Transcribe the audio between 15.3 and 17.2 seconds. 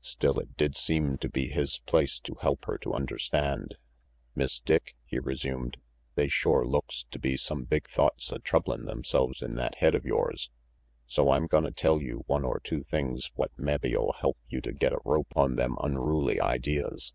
on them unruly ideas.